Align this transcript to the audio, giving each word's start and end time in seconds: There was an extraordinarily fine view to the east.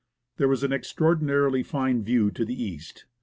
There 0.37 0.47
was 0.47 0.63
an 0.63 0.73
extraordinarily 0.73 1.61
fine 1.61 2.01
view 2.03 2.31
to 2.31 2.43
the 2.43 2.59
east. 2.59 3.05